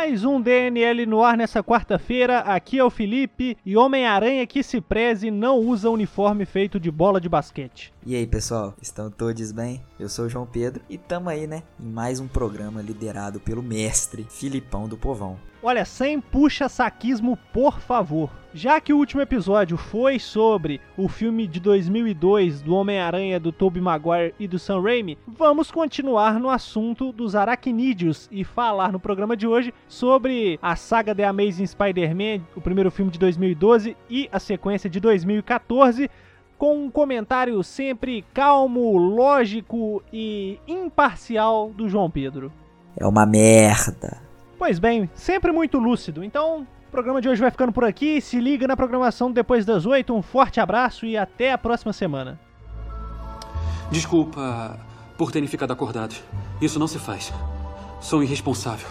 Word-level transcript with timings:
Mais 0.00 0.24
um 0.24 0.40
DNL 0.40 1.04
no 1.04 1.22
ar 1.22 1.36
nessa 1.36 1.62
quarta-feira. 1.62 2.38
Aqui 2.38 2.78
é 2.78 2.82
o 2.82 2.88
Felipe 2.88 3.54
e 3.66 3.76
Homem-Aranha 3.76 4.46
que 4.46 4.62
se 4.62 4.80
preze 4.80 5.30
não 5.30 5.58
usa 5.58 5.90
uniforme 5.90 6.46
feito 6.46 6.80
de 6.80 6.90
bola 6.90 7.20
de 7.20 7.28
basquete. 7.28 7.92
E 8.06 8.16
aí, 8.16 8.26
pessoal, 8.26 8.74
estão 8.80 9.10
todos 9.10 9.52
bem? 9.52 9.82
Eu 9.98 10.08
sou 10.08 10.24
o 10.24 10.28
João 10.30 10.46
Pedro 10.46 10.82
e 10.88 10.96
tamo 10.96 11.28
aí, 11.28 11.46
né, 11.46 11.62
em 11.78 11.86
mais 11.86 12.18
um 12.18 12.26
programa 12.26 12.80
liderado 12.80 13.40
pelo 13.40 13.62
mestre 13.62 14.26
Filipão 14.30 14.88
do 14.88 14.96
Povão. 14.96 15.36
Olha, 15.62 15.84
sem 15.84 16.18
puxa-saquismo, 16.20 17.36
por 17.52 17.80
favor. 17.80 18.30
Já 18.54 18.80
que 18.80 18.94
o 18.94 18.96
último 18.96 19.20
episódio 19.20 19.76
foi 19.76 20.18
sobre 20.18 20.80
o 20.96 21.06
filme 21.06 21.46
de 21.46 21.60
2002 21.60 22.62
do 22.62 22.74
Homem-Aranha 22.74 23.38
do 23.38 23.52
Tobey 23.52 23.80
Maguire 23.80 24.34
e 24.40 24.48
do 24.48 24.58
Sam 24.58 24.80
Raimi, 24.80 25.18
vamos 25.28 25.70
continuar 25.70 26.40
no 26.40 26.48
assunto 26.48 27.12
dos 27.12 27.36
aracnídeos 27.36 28.26
e 28.32 28.42
falar 28.42 28.90
no 28.90 28.98
programa 28.98 29.36
de 29.36 29.46
hoje 29.46 29.72
sobre 29.86 30.58
a 30.62 30.74
saga 30.74 31.14
The 31.14 31.24
Amazing 31.24 31.66
Spider-Man, 31.66 32.42
o 32.56 32.60
primeiro 32.60 32.90
filme 32.90 33.12
de 33.12 33.18
2012 33.18 33.96
e 34.08 34.28
a 34.32 34.40
sequência 34.40 34.88
de 34.88 34.98
2014 34.98 36.10
com 36.56 36.84
um 36.84 36.90
comentário 36.90 37.62
sempre 37.62 38.24
calmo, 38.34 38.96
lógico 38.96 40.02
e 40.12 40.58
imparcial 40.66 41.70
do 41.70 41.88
João 41.88 42.10
Pedro. 42.10 42.50
É 42.96 43.06
uma 43.06 43.24
merda. 43.24 44.29
Pois 44.60 44.78
bem, 44.78 45.08
sempre 45.14 45.50
muito 45.52 45.78
lúcido. 45.78 46.22
Então, 46.22 46.66
o 46.86 46.90
programa 46.90 47.22
de 47.22 47.30
hoje 47.30 47.40
vai 47.40 47.50
ficando 47.50 47.72
por 47.72 47.82
aqui. 47.82 48.20
Se 48.20 48.38
liga 48.38 48.68
na 48.68 48.76
programação 48.76 49.32
depois 49.32 49.64
das 49.64 49.86
oito. 49.86 50.14
Um 50.14 50.20
forte 50.20 50.60
abraço 50.60 51.06
e 51.06 51.16
até 51.16 51.50
a 51.50 51.56
próxima 51.56 51.94
semana. 51.94 52.38
Desculpa 53.90 54.78
por 55.16 55.32
terem 55.32 55.48
ficado 55.48 55.72
acordados. 55.72 56.22
Isso 56.60 56.78
não 56.78 56.86
se 56.86 56.98
faz. 56.98 57.32
Sou 58.02 58.22
irresponsável. 58.22 58.86